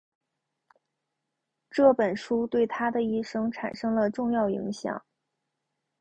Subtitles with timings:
[1.69, 4.99] 这本书对他的一生产生了重要影响。